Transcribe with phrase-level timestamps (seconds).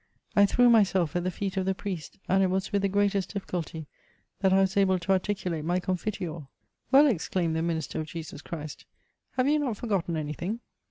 [0.35, 3.35] I threw myself at the feet of the priest, and it was with the greatest
[3.35, 3.85] difficidty
[4.39, 6.47] that I was able to articulate my confiteor,
[6.89, 8.85] '*Well," exclaimed the minister of Jesus Christ,
[9.33, 10.61] '*have you not forgotten anything?"